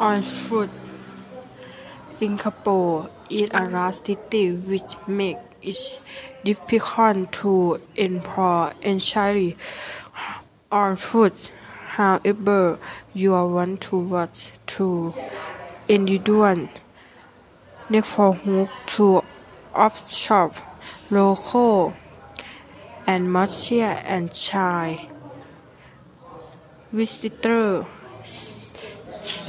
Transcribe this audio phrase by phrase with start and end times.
[0.00, 0.70] On foot,
[2.08, 6.00] Singapore is a large city which makes it
[6.42, 9.58] difficult to import entirely
[10.72, 11.52] on foot.
[11.84, 12.78] However,
[13.12, 14.32] you are want to walk
[14.68, 15.12] to
[15.86, 16.70] individual
[17.90, 19.22] neighborhoods to
[19.74, 20.62] observe
[21.10, 21.94] local
[23.06, 24.96] atmosphere and chill.
[26.90, 27.86] Visitor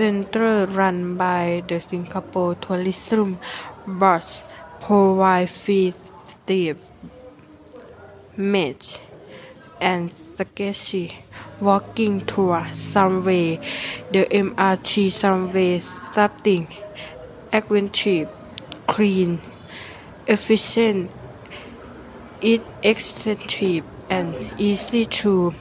[0.02, 3.38] centers run by the Singapore Tourism
[3.86, 4.23] Board
[4.80, 5.94] provide free
[6.26, 6.78] street
[8.36, 9.00] markets
[9.80, 11.23] and sketchy
[11.59, 12.73] walking tours.
[12.73, 13.58] Subway
[14.12, 16.68] The MRT system is effective,
[18.88, 19.40] clean,
[20.26, 21.12] efficient,
[22.42, 25.54] is accessible and easy to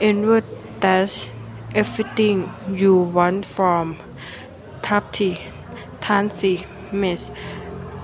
[0.00, 0.44] enter
[0.78, 1.28] thus
[1.74, 3.98] everything you want from
[4.82, 7.30] taxi means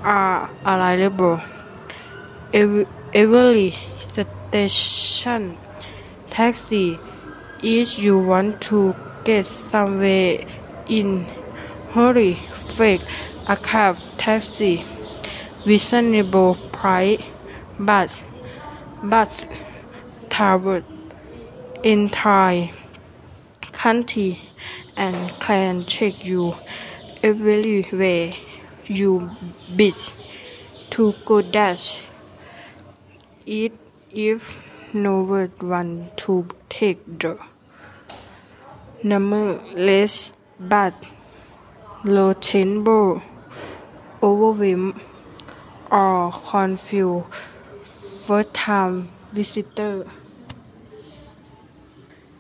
[0.03, 1.41] are available.
[2.53, 5.59] Every station
[6.31, 6.99] taxi
[7.63, 10.45] if you want to get somewhere
[10.87, 11.25] in
[11.91, 13.05] hurry fetch
[13.49, 14.85] a cab taxi
[15.65, 17.23] reasonable price
[17.79, 18.23] bus
[19.03, 19.47] bus
[20.31, 20.85] in
[21.83, 22.71] entire
[23.85, 24.41] country
[24.97, 26.57] and can take you
[27.23, 28.33] everywhere
[28.87, 29.31] you
[29.79, 30.13] wish
[30.89, 32.01] to go dash.
[33.45, 33.75] It
[34.11, 34.57] if
[34.95, 37.39] no one want to take the
[39.03, 40.95] number less but
[42.05, 42.33] low
[44.23, 44.99] overwhelmed
[45.91, 47.27] or confused
[48.25, 50.07] first time visitor